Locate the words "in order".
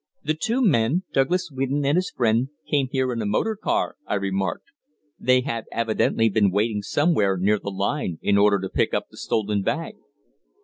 8.23-8.59